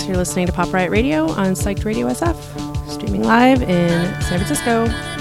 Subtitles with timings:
[0.00, 5.11] You're listening to Pop Riot Radio on Psyched Radio SF, streaming live in San Francisco.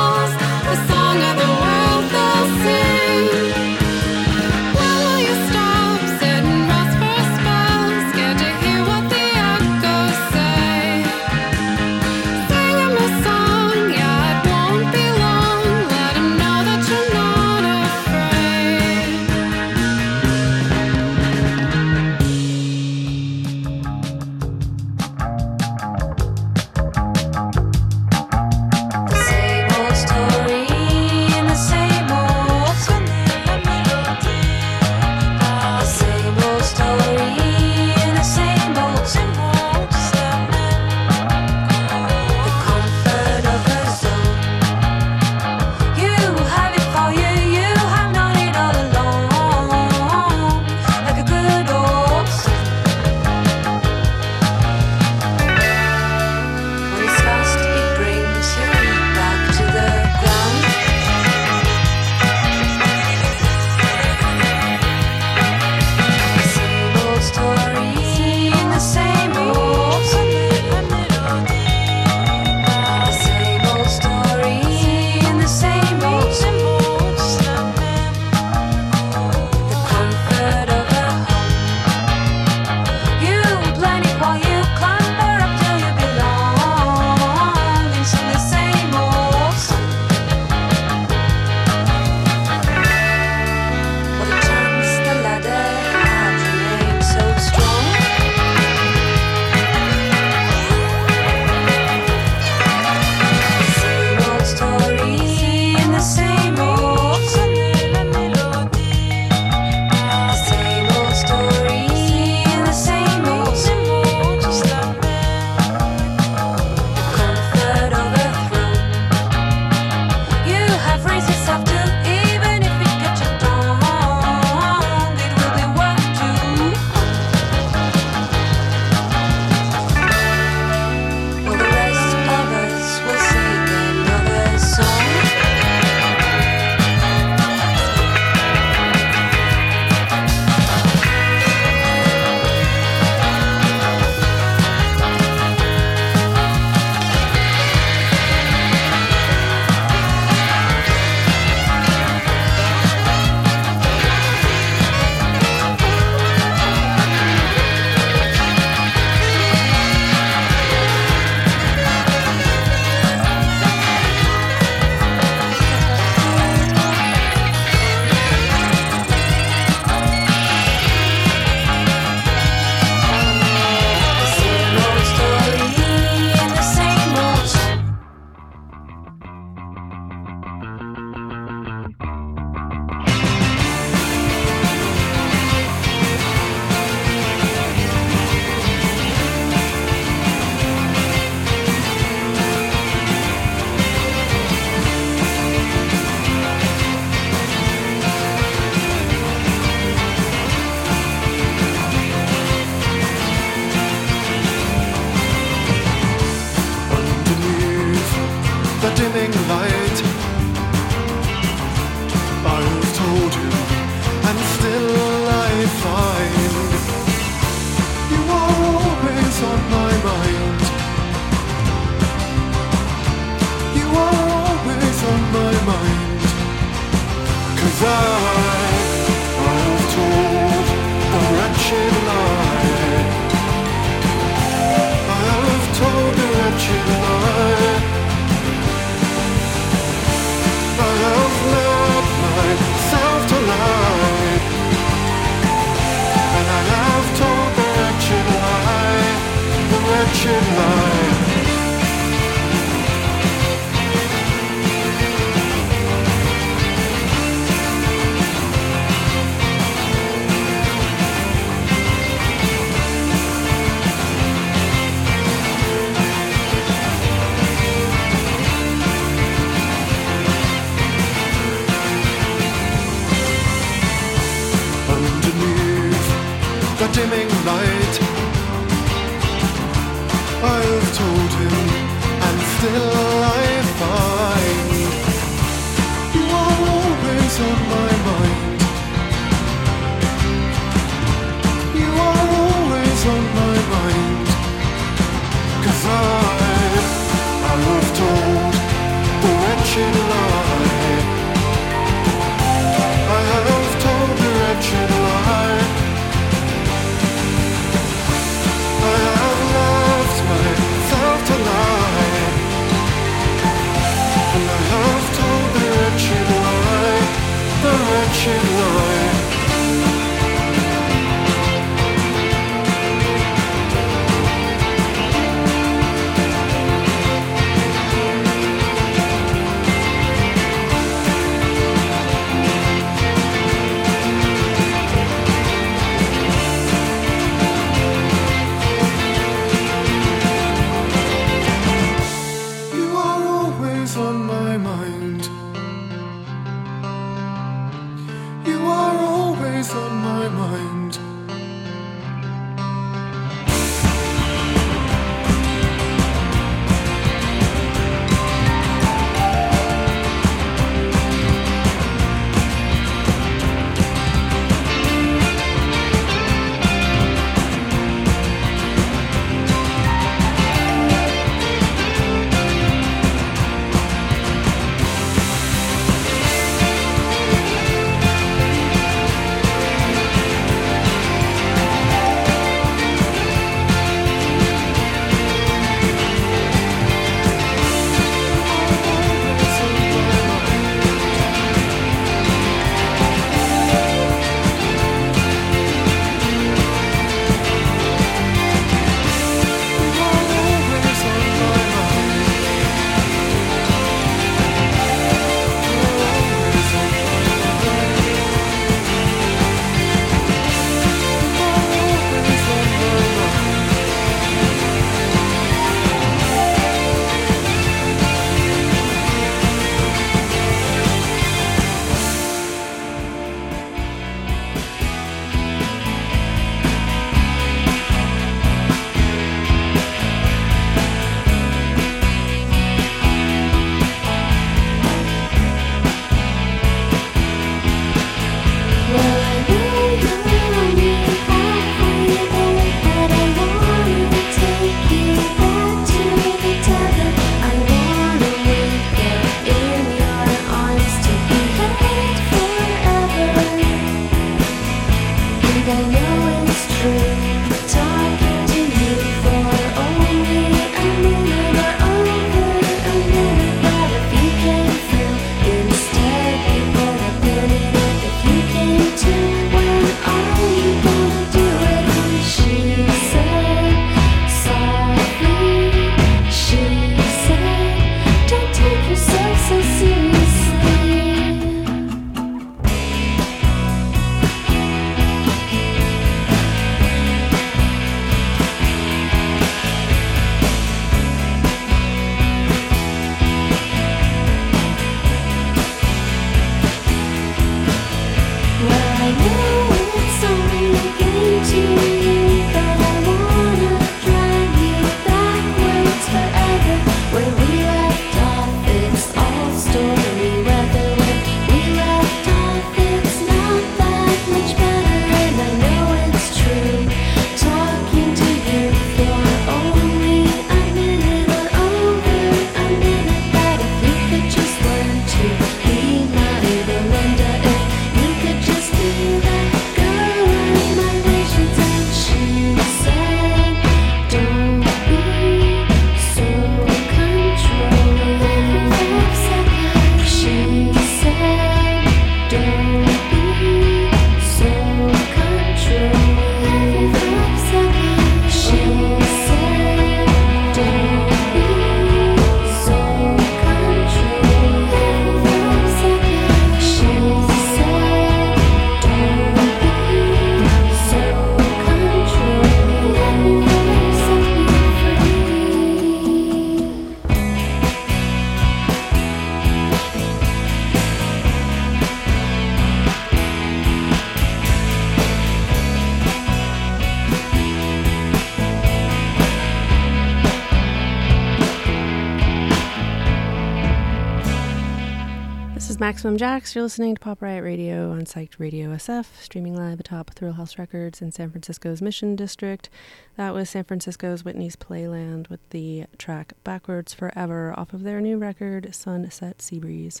[586.06, 586.54] Maximum Jax.
[586.54, 591.02] You're listening to Pop Riot Radio on Psyched Radio SF, streaming live atop Thrillhouse Records
[591.02, 592.70] in San Francisco's Mission District.
[593.16, 598.18] That was San Francisco's Whitney's Playland with the track Backwards Forever off of their new
[598.18, 600.00] record, Sunset Seabreeze.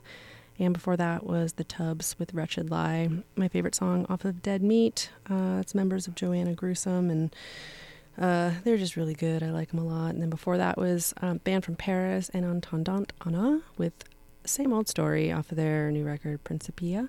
[0.60, 4.62] And before that was The Tubs with Wretched Lie, my favorite song off of Dead
[4.62, 5.10] Meat.
[5.28, 7.34] Uh, it's members of Joanna Gruesome, and
[8.16, 9.42] uh, they're just really good.
[9.42, 10.10] I like them a lot.
[10.10, 14.04] And then before that was um, band from Paris En Attendant Ana with
[14.46, 17.08] same old story off of their new record Principia.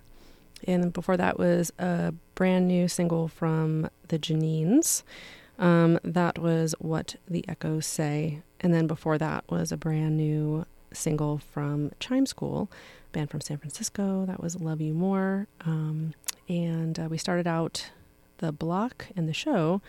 [0.68, 5.04] and before that was a brand new single from the Janines.
[5.60, 8.42] Um, that was What the Echoes Say.
[8.60, 12.70] And then before that was a brand new single from Chime School,
[13.12, 14.26] band from San Francisco.
[14.26, 15.48] That was Love You More.
[15.62, 16.14] Um,
[16.50, 17.90] and uh, we started out
[18.38, 19.82] the block and the show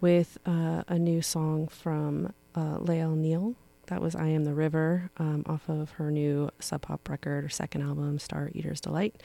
[0.00, 3.54] with uh, a new song from uh, Lael Neale.
[3.88, 7.48] That was I Am the River um, off of her new Sub Pop record or
[7.48, 9.22] second album, Star Eater's Delight.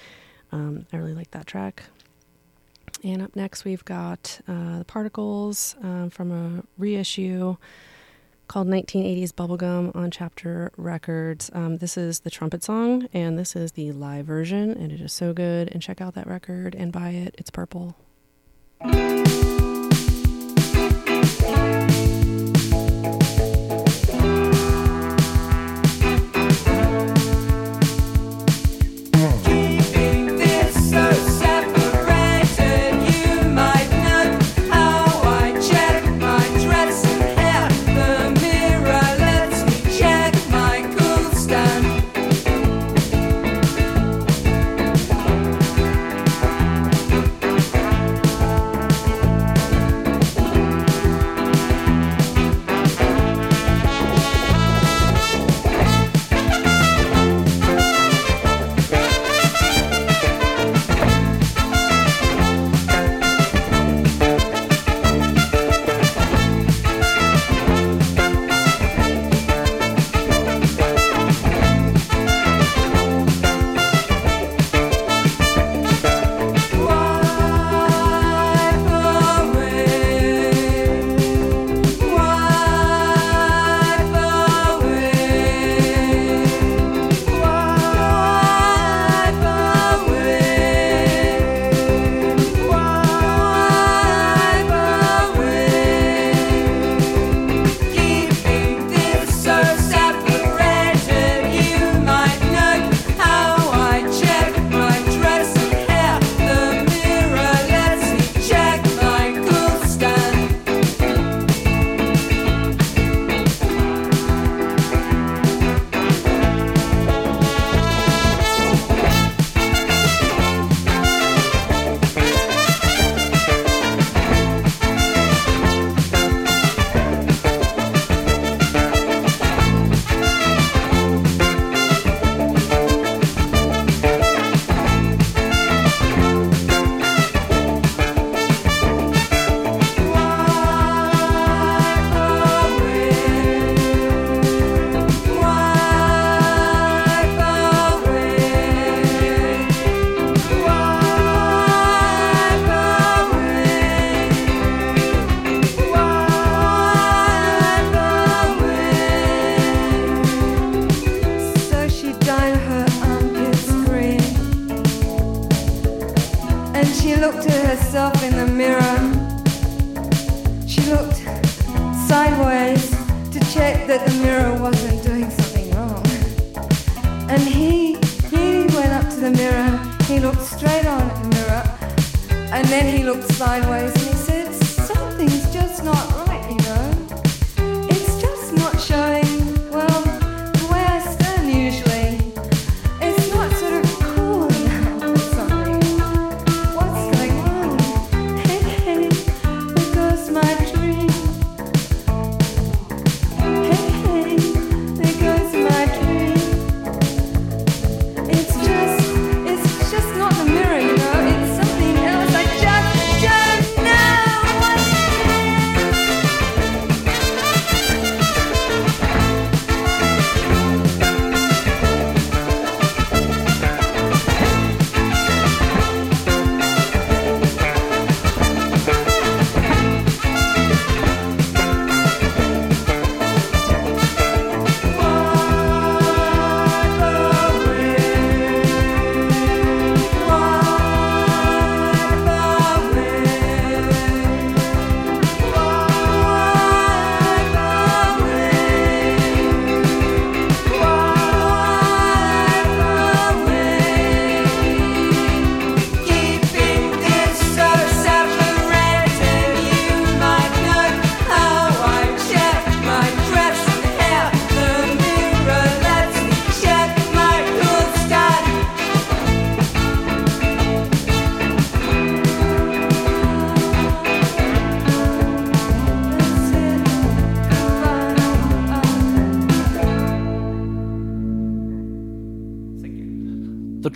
[0.52, 1.84] Um, I really like that track.
[3.04, 7.58] And up next, we've got uh, The Particles um, from a reissue
[8.48, 11.50] called 1980s Bubblegum on Chapter Records.
[11.54, 15.12] Um, this is the trumpet song, and this is the live version, and it is
[15.12, 15.70] so good.
[15.72, 17.36] And check out that record and buy it.
[17.38, 17.98] It's purple.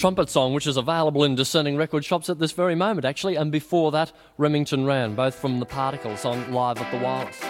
[0.07, 3.35] Trumpet Song, which is available in descending record shops at this very moment, actually.
[3.35, 7.46] And before that, Remington ran both from The Particles on Live at the Wireless.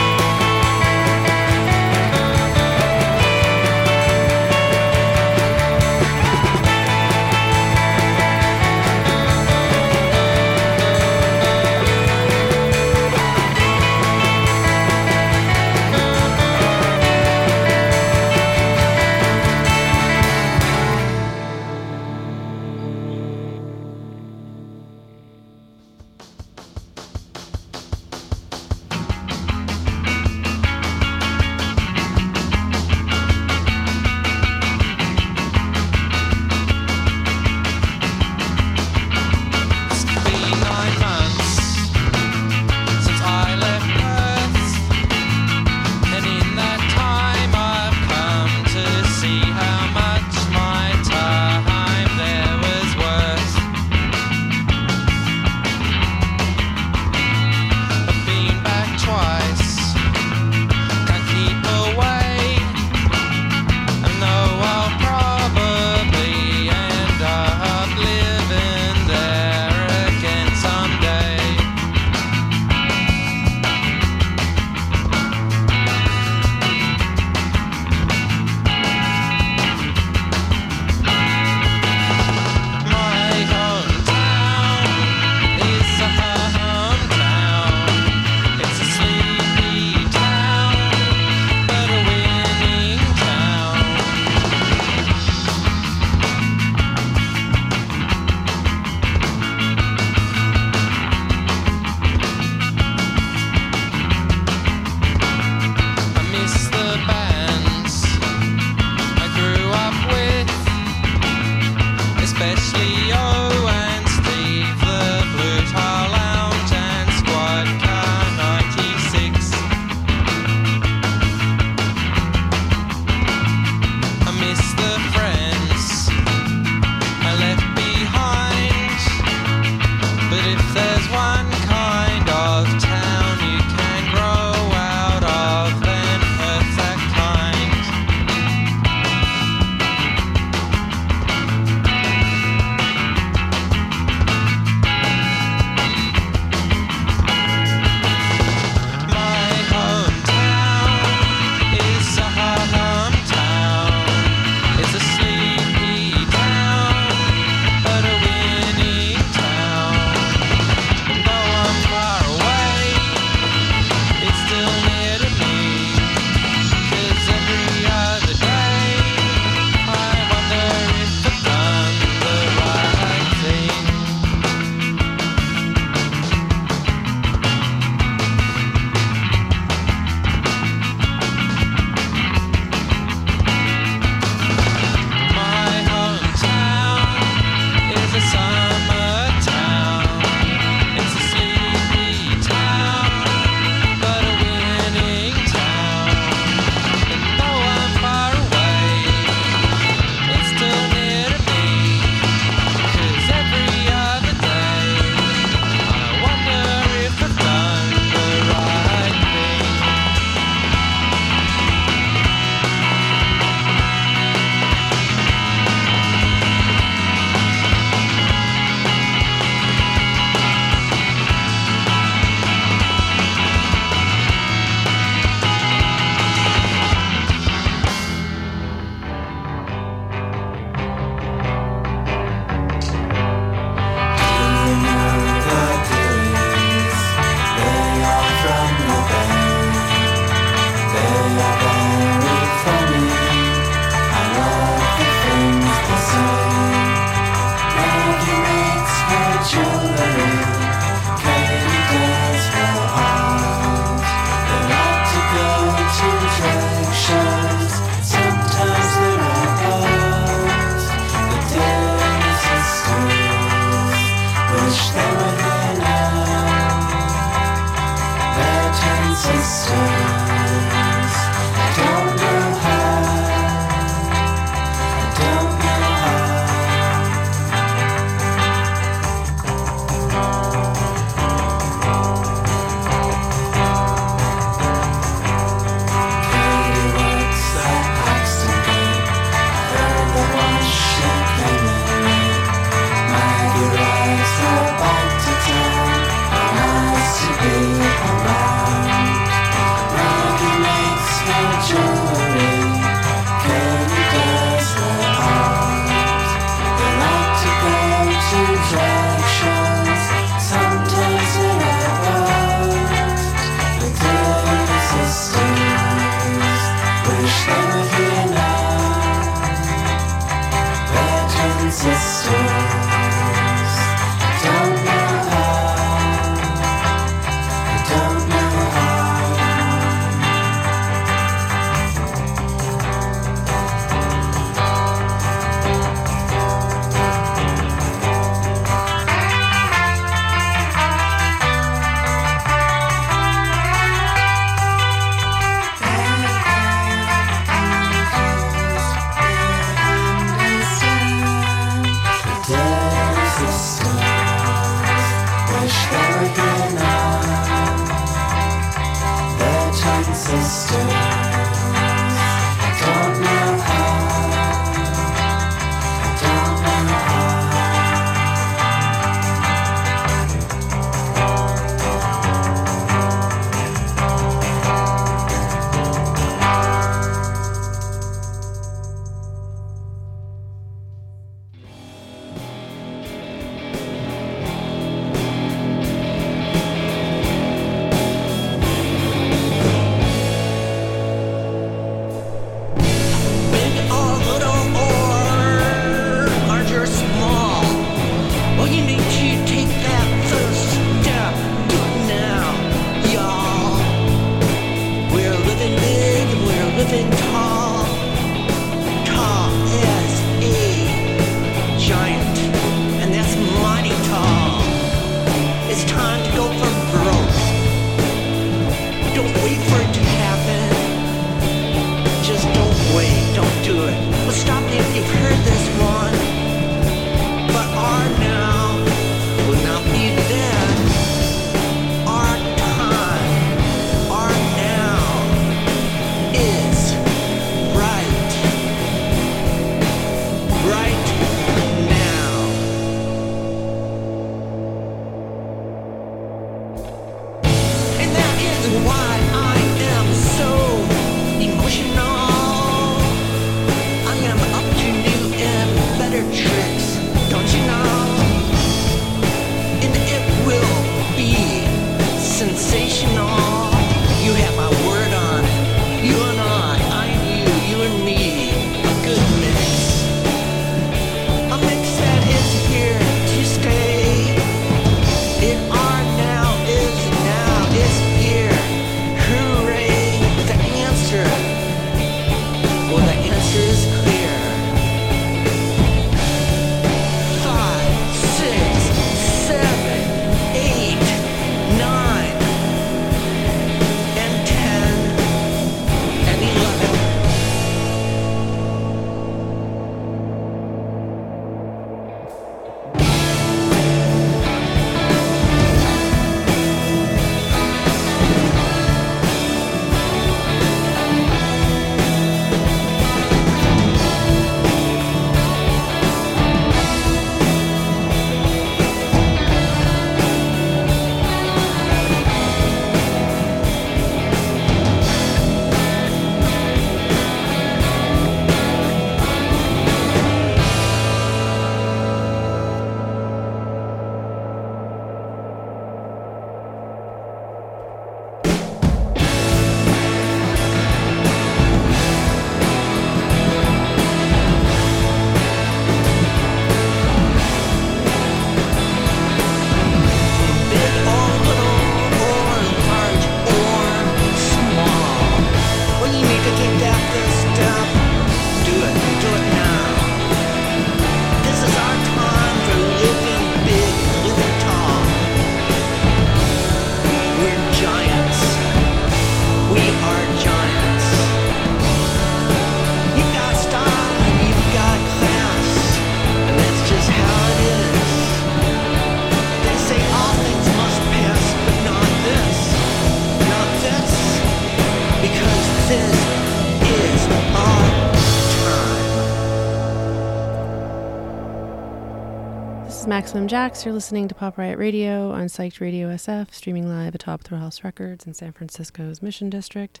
[593.20, 593.84] Maximum Jax.
[593.84, 598.26] You're listening to Pop Riot Radio on Psyched Radio SF, streaming live atop Thrillhouse Records
[598.26, 600.00] in San Francisco's Mission District.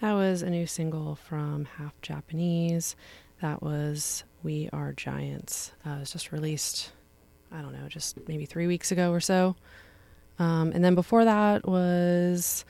[0.00, 2.96] That was a new single from Half Japanese.
[3.42, 5.72] That was We Are Giants.
[5.86, 6.92] Uh, it was just released,
[7.52, 9.56] I don't know, just maybe three weeks ago or so.
[10.38, 12.64] Um, and then before that was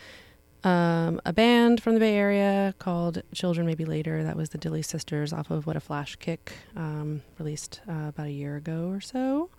[0.64, 4.24] um, a band from the Bay Area called Children Maybe Later.
[4.24, 8.26] That was the Dilly Sisters off of What a Flash Kick, um, released uh, about
[8.26, 9.50] a year ago or so.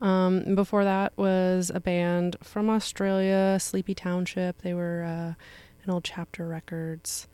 [0.00, 4.62] Um, before that was a band from Australia, Sleepy Township.
[4.62, 5.42] They were uh,
[5.84, 7.28] an old Chapter Records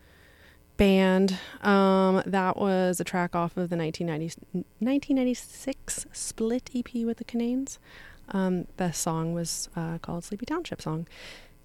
[0.77, 1.39] band.
[1.63, 4.41] Um, that was a track off of the 1990,
[4.79, 7.79] 1996 split EP with the Cannanes.
[8.29, 11.07] Um, the song was uh, called Sleepy Township Song.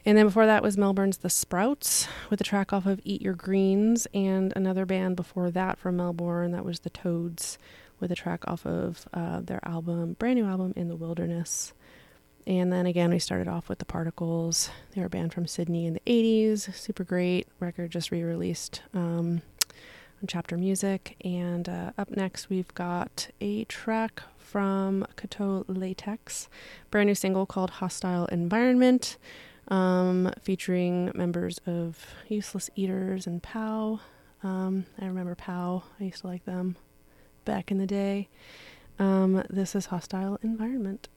[0.05, 3.33] And then before that was Melbourne's The Sprouts with a track off of Eat Your
[3.33, 7.57] Greens, and another band before that from Melbourne that was The Toads
[7.99, 11.73] with a track off of uh, their album, brand new album, In the Wilderness.
[12.45, 14.69] And then again, we started off with The Particles.
[14.93, 18.81] They were a band from Sydney in the 80s, super great record, just re released
[18.93, 19.41] um,
[20.21, 21.17] on Chapter Music.
[21.25, 26.47] And uh, up next, we've got a track from Cateau Latex,
[26.89, 29.17] brand new single called Hostile Environment
[29.67, 33.99] um, featuring members of Useless Eaters and POW.
[34.43, 36.77] Um, I remember POW, I used to like them
[37.47, 38.27] back in the day.
[38.99, 41.07] Um, this is Hostile Environment.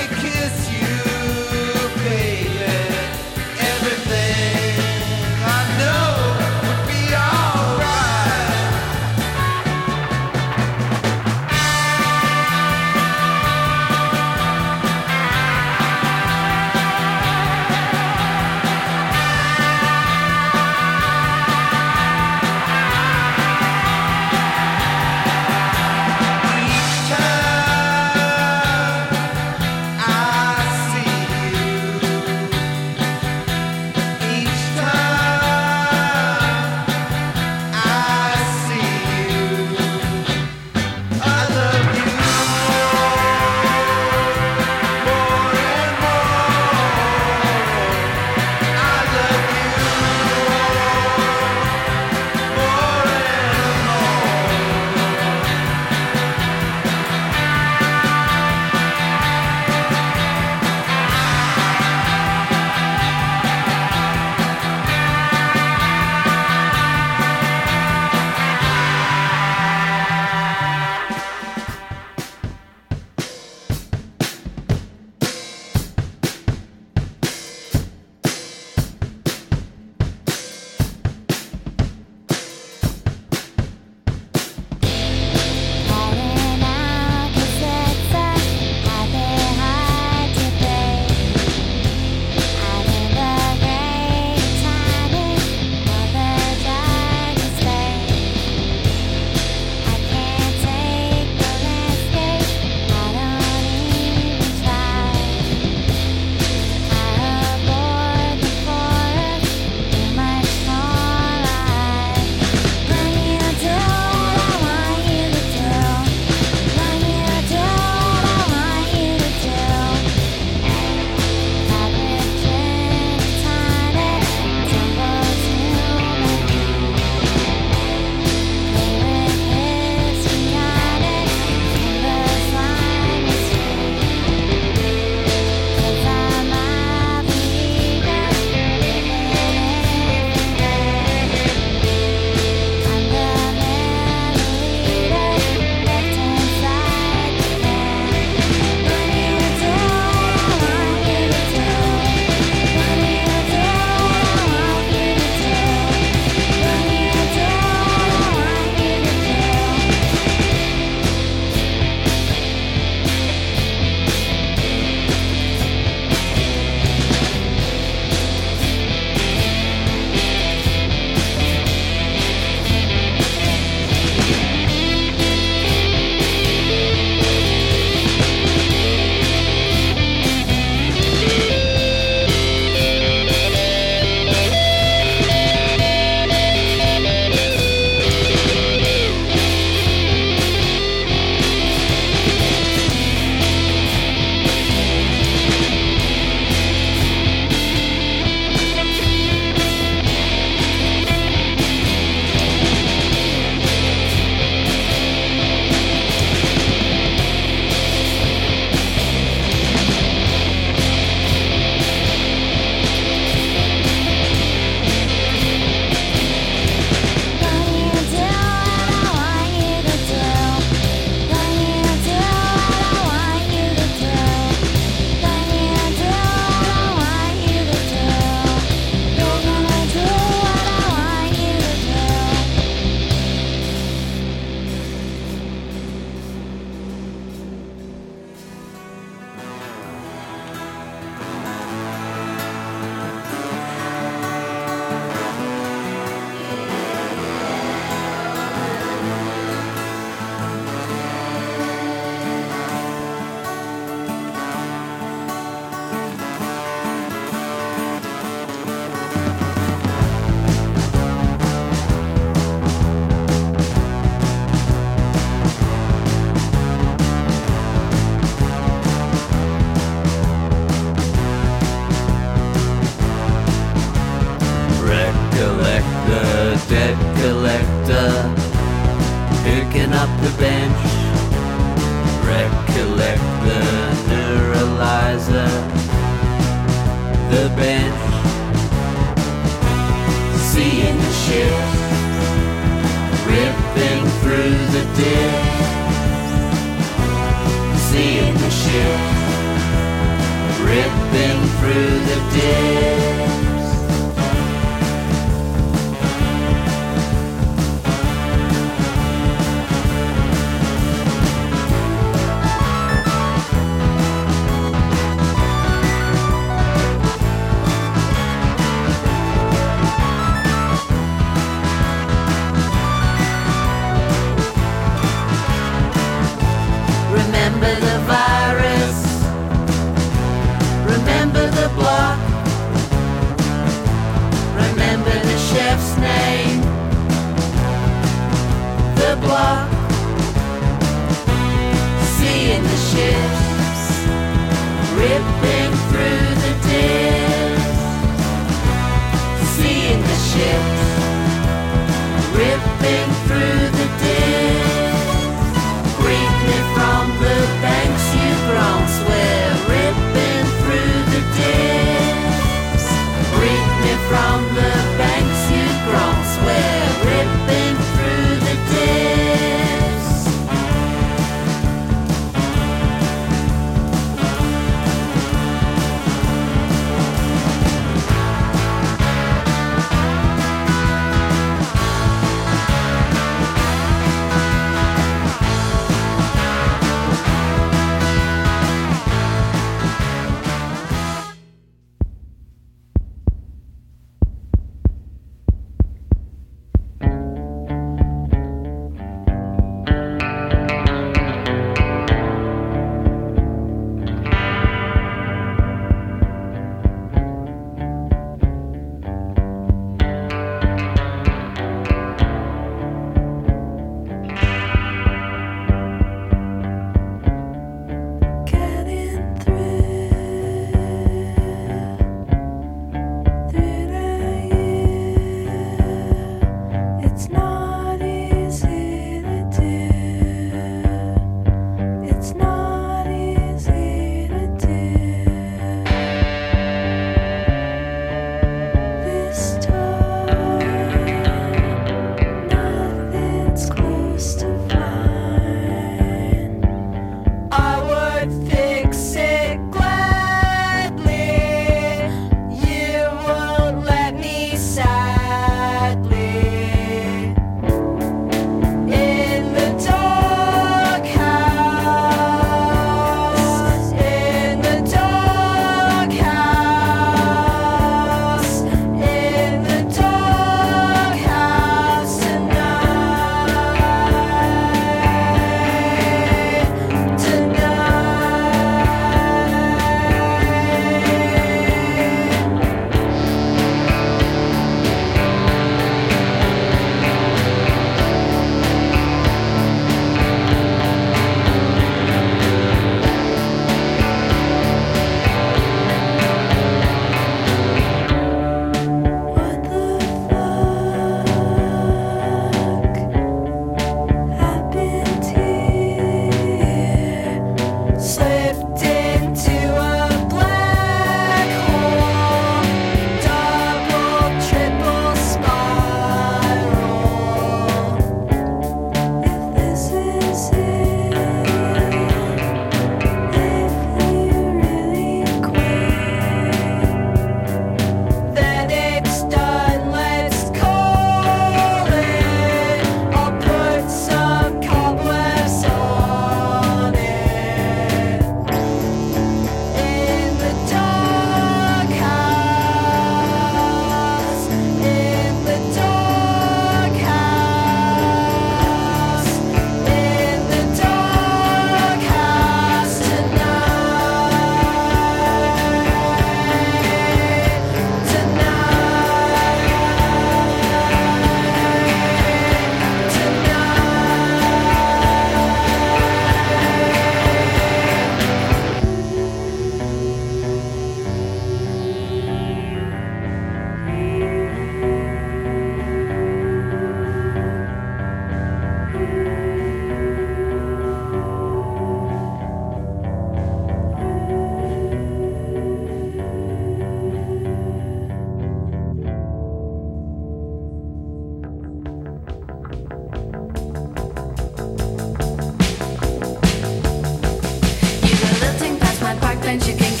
[599.59, 600.00] Sequence, you can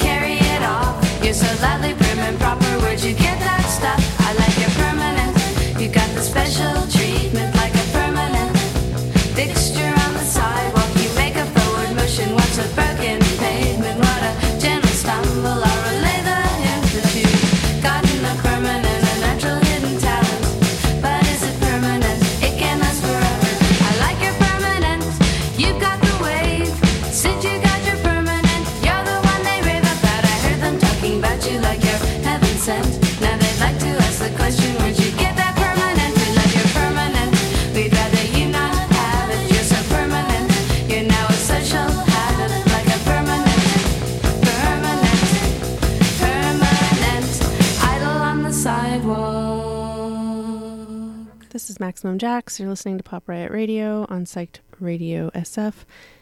[51.81, 52.59] Maximum Jax.
[52.59, 55.73] You're listening to Pop Riot Radio on Psyched Radio SF,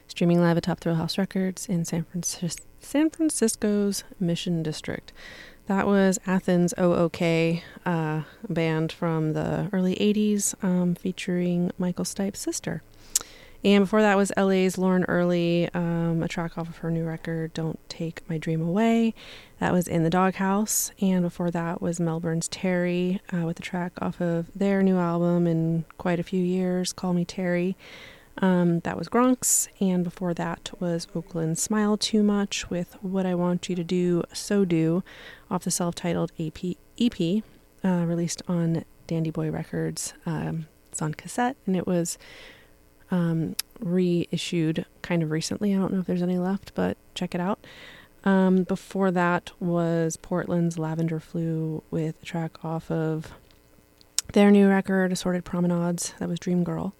[0.08, 5.12] streaming live atop Thrillhouse Records in San, Francis- San Francisco's Mission District.
[5.68, 12.82] That was Athens Oh-OK, uh, band from the early 80s um, featuring Michael Stipe's sister.
[13.64, 17.54] And before that was LA's Lauren Early, um, a track off of her new record,
[17.54, 19.14] Don't Take My Dream Away.
[19.60, 20.92] That was in the Doghouse.
[21.02, 25.46] And before that was Melbourne's Terry uh, with a track off of their new album
[25.46, 27.76] in quite a few years, Call Me Terry.
[28.38, 29.68] Um, that was Gronks.
[29.82, 34.24] And before that was Oakland's Smile Too Much with What I Want You to Do,
[34.32, 35.04] So Do
[35.52, 36.58] off the self titled EP,
[36.98, 37.44] EP
[37.84, 40.14] uh, released on Dandy Boy Records.
[40.26, 42.18] Um, it's on cassette and it was
[43.12, 45.74] um, reissued kind of recently.
[45.74, 47.60] I don't know if there's any left, but check it out.
[48.26, 53.32] Um, before that was Portland's Lavender Flu with a track off of
[54.34, 56.14] their new record, Assorted Promenades.
[56.20, 56.94] That was Dream Girl.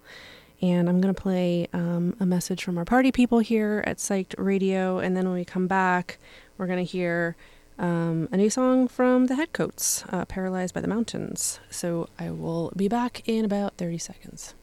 [0.62, 4.34] And I'm going to play um, a message from our party people here at Psyched
[4.36, 4.98] Radio.
[4.98, 6.18] And then when we come back,
[6.58, 7.36] we're going to hear
[7.78, 11.60] um, a new song from the Headcoats, uh, Paralyzed by the Mountains.
[11.70, 14.54] So I will be back in about 30 seconds.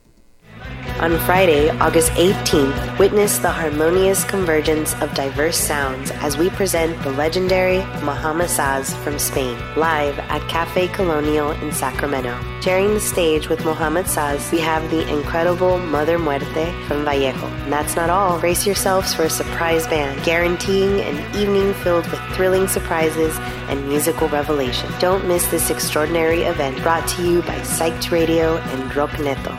[1.00, 7.12] On Friday, August 18th, witness the harmonious convergence of diverse sounds as we present the
[7.12, 12.36] legendary Mohama Saz from Spain, live at Cafe Colonial in Sacramento.
[12.62, 17.46] Sharing the stage with Mohama Saz, we have the incredible Mother Muerte from Vallejo.
[17.46, 18.40] And that's not all.
[18.40, 23.38] Brace yourselves for a surprise band, guaranteeing an evening filled with thrilling surprises
[23.70, 24.92] and musical revelation.
[25.00, 29.56] Don't miss this extraordinary event brought to you by Psyched Radio and Rock Neto.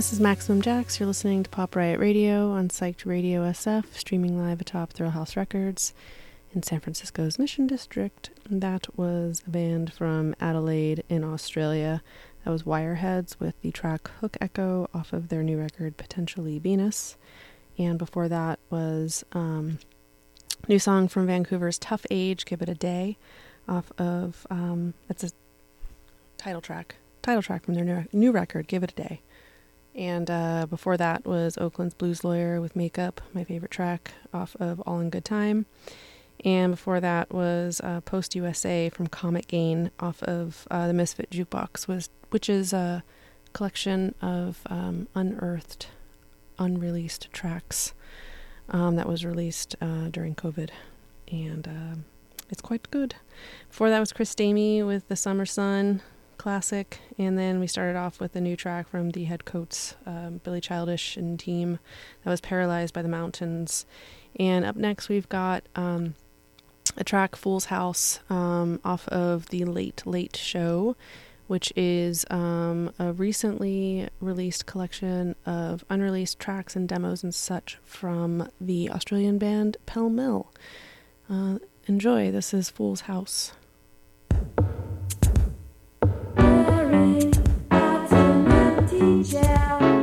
[0.00, 0.98] This is Maximum Jax.
[0.98, 5.92] You're listening to Pop Riot Radio on Psyched Radio SF, streaming live atop Thrillhouse Records
[6.54, 8.30] in San Francisco's Mission District.
[8.48, 12.02] That was a band from Adelaide in Australia.
[12.46, 17.18] That was Wireheads with the track Hook Echo off of their new record Potentially Venus.
[17.76, 19.80] And before that was um,
[20.66, 23.18] new song from Vancouver's Tough Age, Give It a Day,
[23.68, 25.30] off of um, it's a
[26.38, 29.20] title track, title track from their new, new record, Give It a Day.
[29.94, 34.80] And uh, before that was Oakland's Blues Lawyer with Makeup, my favorite track off of
[34.80, 35.66] All in Good Time.
[36.44, 41.30] And before that was uh, Post USA from Comet Gain off of uh, the Misfit
[41.30, 43.02] Jukebox, was which is a
[43.52, 45.88] collection of um, unearthed,
[46.58, 47.92] unreleased tracks
[48.70, 50.70] um, that was released uh, during COVID,
[51.30, 52.04] and um
[52.50, 53.14] it's quite good.
[53.68, 56.02] Before that was Chris Stamey with The Summer Sun
[56.40, 60.62] classic, and then we started off with a new track from the Headcoats, um, Billy
[60.62, 61.78] Childish and team,
[62.24, 63.84] that was Paralyzed by the Mountains.
[64.36, 66.14] And up next we've got um,
[66.96, 70.96] a track Fool's House um, off of the Late Late Show,
[71.46, 78.48] which is um, a recently released collection of unreleased tracks and demos and such from
[78.58, 80.50] the Australian band Pel Mel.
[81.28, 82.30] Uh, enjoy.
[82.30, 83.52] This is Fool's House.
[89.00, 89.99] To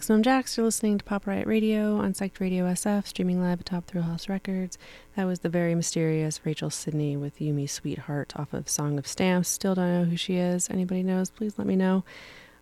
[0.00, 3.86] Maximum Jax, You're listening to Pop Riot Radio on Psyched Radio SF, streaming live atop
[3.86, 4.78] Thrillhouse Records.
[5.14, 9.50] That was the very mysterious Rachel Sidney with Yumi Sweetheart off of Song of Stamps.
[9.50, 10.70] Still don't know who she is.
[10.70, 11.28] Anybody knows?
[11.28, 12.02] Please let me know.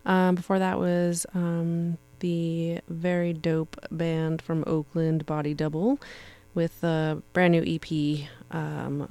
[0.05, 5.97] Um, before that was um, the very dope band from Oakland, Body Double,
[6.53, 9.09] with a brand new EP, um,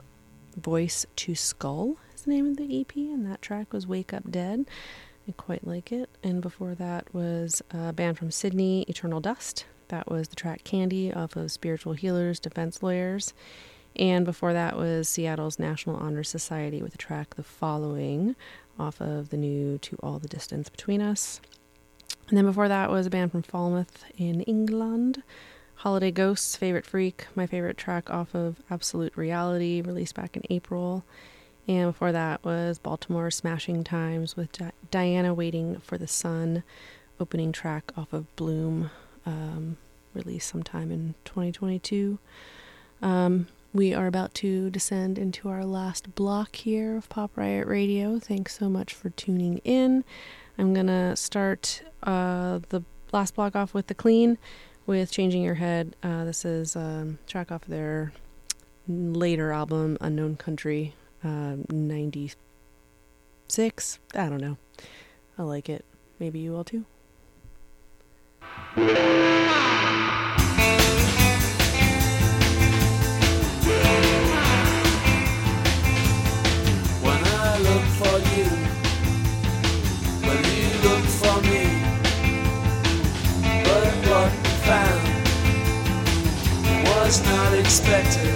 [0.54, 4.30] Voice to Skull is the name of the EP, and that track was Wake Up
[4.30, 4.66] Dead.
[5.28, 6.08] I quite like it.
[6.22, 9.66] And before that was a band from Sydney, Eternal Dust.
[9.88, 13.34] That was the track Candy off of Spiritual Healers, Defense Lawyers.
[13.94, 18.36] And before that was Seattle's National Honor Society with the track The Following
[18.78, 21.40] off of the new To All the Distance Between Us.
[22.28, 25.22] And then before that was a band from Falmouth in England.
[25.76, 31.04] Holiday Ghosts, Favorite Freak, my favorite track off of Absolute Reality, released back in April.
[31.68, 36.62] And before that was Baltimore Smashing Times with Di- Diana Waiting for the Sun,
[37.20, 38.90] opening track off of Bloom,
[39.26, 39.76] um,
[40.14, 42.18] released sometime in 2022.
[43.02, 48.18] Um, we are about to descend into our last block here of Pop Riot Radio.
[48.18, 50.04] Thanks so much for tuning in.
[50.56, 52.82] I'm going to start uh, the
[53.12, 54.38] last block off with The Clean
[54.86, 55.94] with Changing Your Head.
[56.02, 58.14] Uh, this is a track off their
[58.88, 63.98] later album, Unknown Country um, 96.
[64.14, 64.56] I don't know.
[65.38, 65.84] I like it.
[66.18, 66.84] Maybe you will too.
[77.00, 78.46] When I look for you,
[80.26, 81.64] when you look for me,
[83.64, 85.02] but what you found
[86.86, 88.34] was not expected.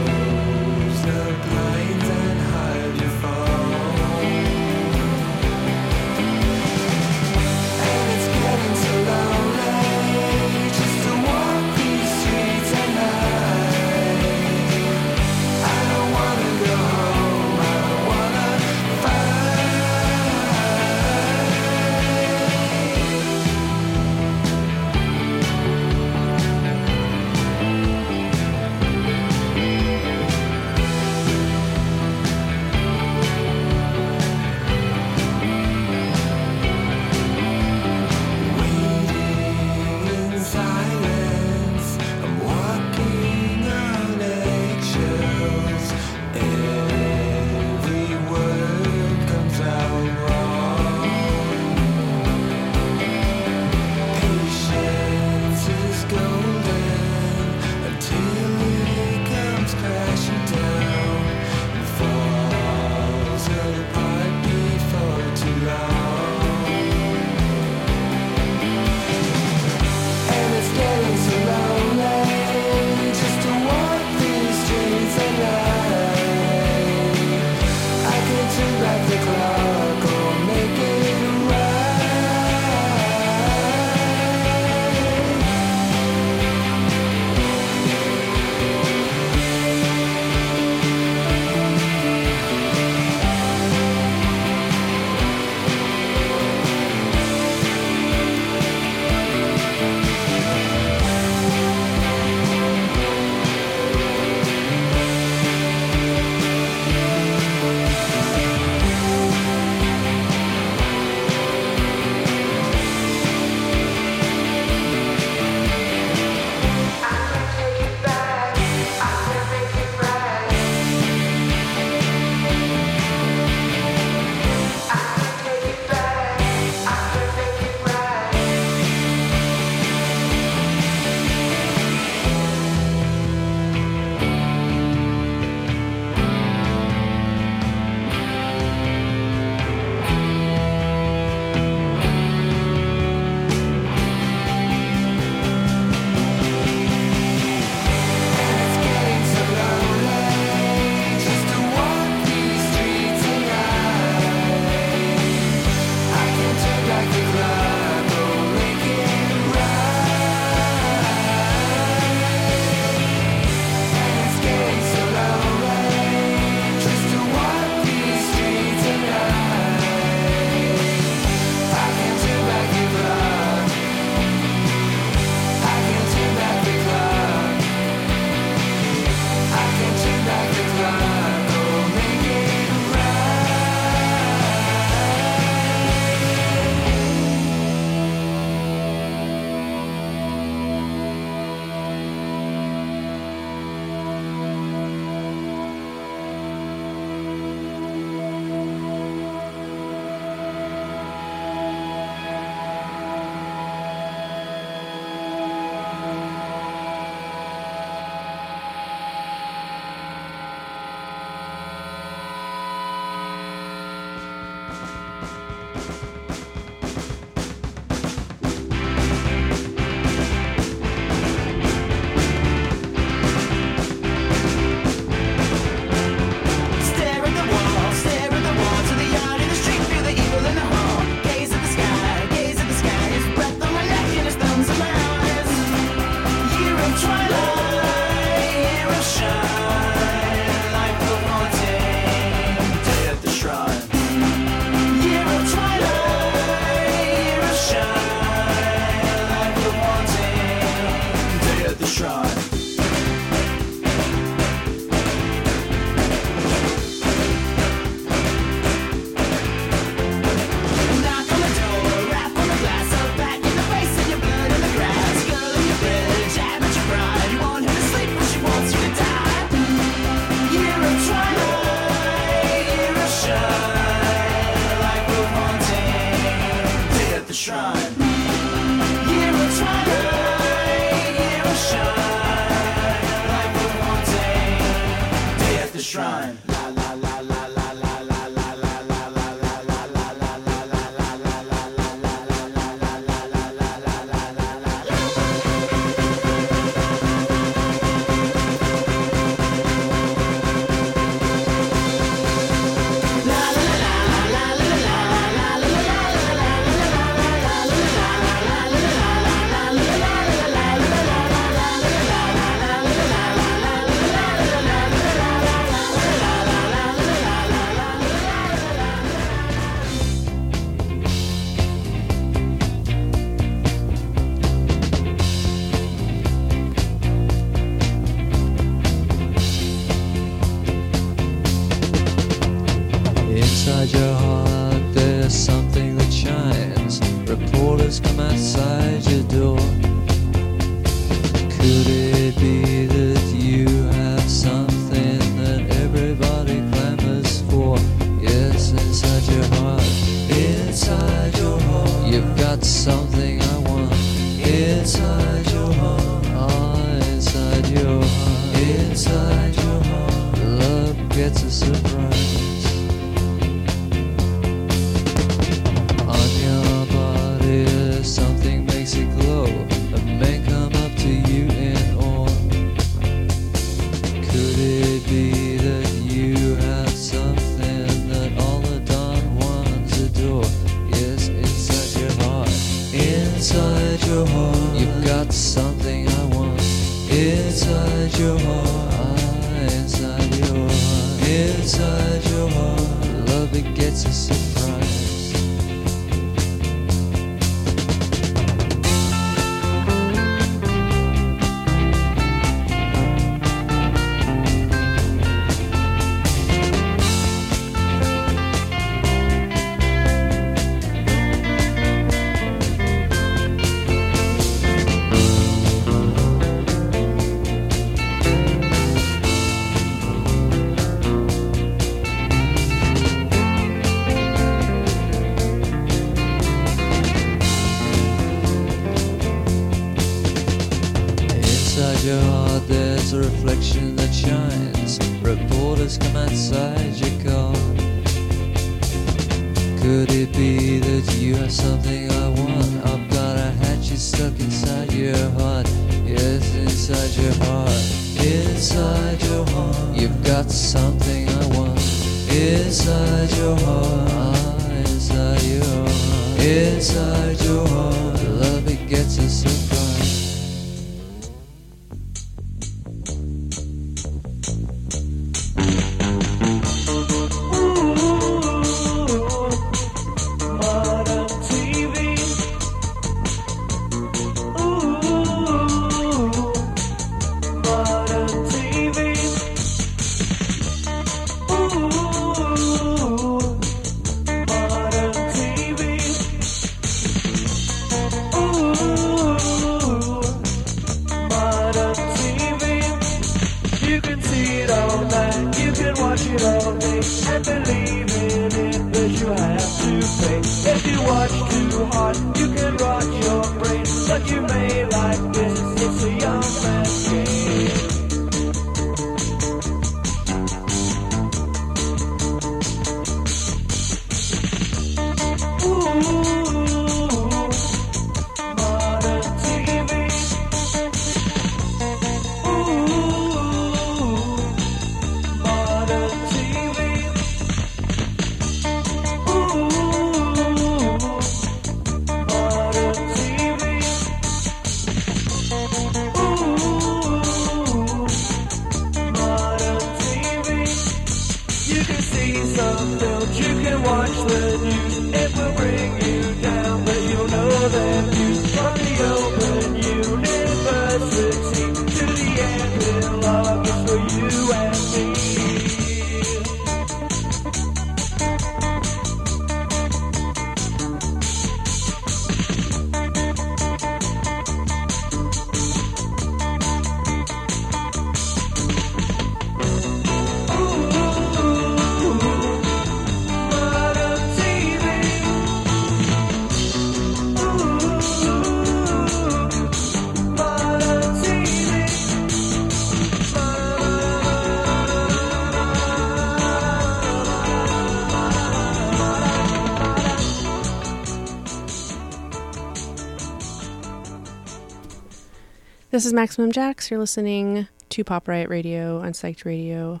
[595.92, 596.90] This is Maximum Jax.
[596.90, 600.00] You're listening to Pop Riot Radio on Psyched Radio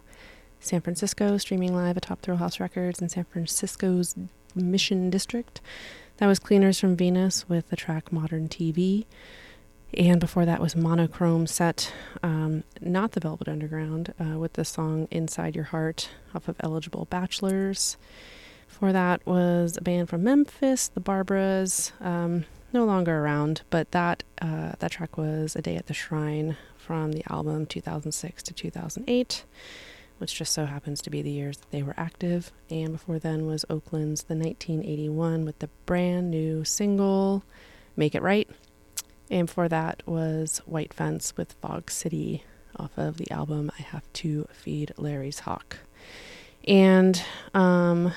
[0.58, 4.14] San Francisco, streaming live atop Thrillhouse Records in San Francisco's
[4.54, 5.60] Mission District.
[6.16, 9.04] That was Cleaners from Venus with the track Modern TV.
[9.92, 11.92] And before that was Monochrome Set,
[12.22, 17.04] um, not the Velvet Underground, uh, with the song Inside Your Heart off of Eligible
[17.10, 17.98] Bachelors.
[18.66, 21.92] For that was a band from Memphis, the Barbaras.
[22.00, 26.56] Um, no longer around, but that uh, that track was "A Day at the Shrine"
[26.76, 29.44] from the album 2006 to 2008,
[30.18, 32.52] which just so happens to be the years that they were active.
[32.70, 37.44] And before then was Oakland's "The 1981" with the brand new single
[37.96, 38.48] "Make It Right,"
[39.30, 42.44] and before that was White Fence with "Fog City"
[42.76, 45.78] off of the album "I Have to Feed Larry's Hawk,"
[46.66, 47.22] and
[47.54, 48.12] um,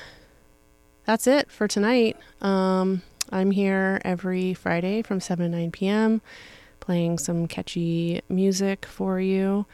[1.04, 2.16] that's it for tonight.
[2.40, 6.22] Um, I'm here every Friday from 7 to 9 p.m.
[6.80, 9.66] playing some catchy music for you.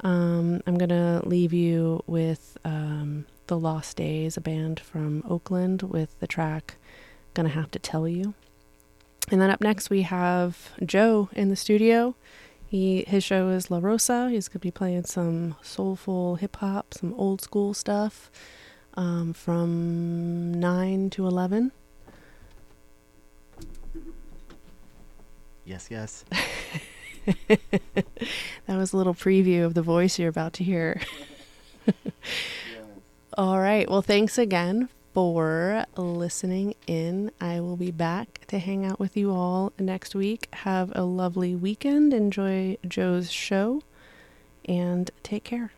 [0.00, 5.82] Um, I'm going to leave you with um, The Lost Days, a band from Oakland,
[5.82, 6.76] with the track
[7.34, 8.34] Gonna Have to Tell You.
[9.30, 12.14] And then up next, we have Joe in the studio.
[12.66, 14.28] He His show is La Rosa.
[14.30, 18.30] He's going to be playing some soulful hip hop, some old school stuff
[18.94, 21.72] um, from 9 to 11.
[25.68, 26.24] Yes, yes.
[27.46, 27.60] that
[28.68, 30.98] was a little preview of the voice you're about to hear.
[33.36, 33.86] All right.
[33.86, 37.32] Well, thanks again for listening in.
[37.38, 40.48] I will be back to hang out with you all next week.
[40.54, 42.14] Have a lovely weekend.
[42.14, 43.82] Enjoy Joe's show
[44.64, 45.72] and take care.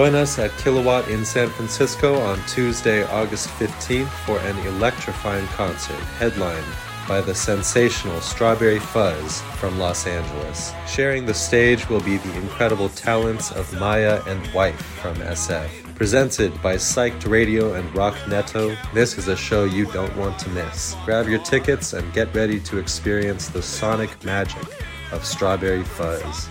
[0.00, 6.00] Join us at Kilowatt in San Francisco on Tuesday, August 15th for an electrifying concert
[6.16, 6.64] headlined
[7.06, 10.72] by the sensational Strawberry Fuzz from Los Angeles.
[10.86, 15.68] Sharing the stage will be the incredible talents of Maya and Wife from SF.
[15.96, 20.48] Presented by Psyched Radio and Rock Neto, this is a show you don't want to
[20.48, 20.96] miss.
[21.04, 24.64] Grab your tickets and get ready to experience the sonic magic
[25.12, 26.48] of Strawberry Fuzz.